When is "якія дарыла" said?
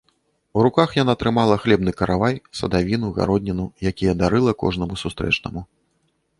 3.93-4.59